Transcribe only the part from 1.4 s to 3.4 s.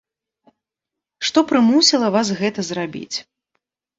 прымусіла вас гэта зрабіць?